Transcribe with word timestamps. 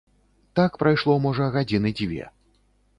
Так 0.59 0.71
прайшло, 0.83 1.19
можа, 1.27 1.51
гадзіны 1.59 1.95
дзве. 2.01 2.23